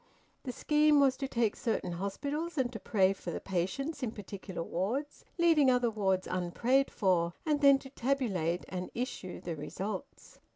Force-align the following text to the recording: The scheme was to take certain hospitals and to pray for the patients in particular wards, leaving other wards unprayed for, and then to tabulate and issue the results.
The 0.41 0.51
scheme 0.51 0.99
was 0.99 1.15
to 1.17 1.27
take 1.27 1.55
certain 1.55 1.91
hospitals 1.91 2.57
and 2.57 2.73
to 2.73 2.79
pray 2.79 3.13
for 3.13 3.29
the 3.29 3.39
patients 3.39 4.01
in 4.01 4.09
particular 4.13 4.63
wards, 4.63 5.23
leaving 5.37 5.69
other 5.69 5.91
wards 5.91 6.25
unprayed 6.25 6.89
for, 6.89 7.33
and 7.45 7.61
then 7.61 7.77
to 7.77 7.89
tabulate 7.91 8.65
and 8.69 8.89
issue 8.95 9.39
the 9.41 9.55
results. 9.55 10.39